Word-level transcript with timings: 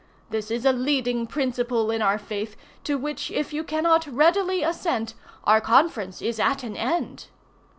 This 0.31 0.49
is 0.49 0.65
a 0.65 0.73
leading 0.73 1.27
principle 1.27 1.91
in 1.91 2.01
our 2.01 2.17
faith, 2.17 2.57
to 2.85 2.97
which 2.97 3.29
if 3.29 3.53
you 3.53 3.63
cannot 3.63 4.07
readily 4.07 4.63
assent, 4.63 5.13
our 5.43 5.61
conference 5.61 6.23
is 6.23 6.39
at 6.39 6.63
an 6.63 6.75
end." 6.75 7.27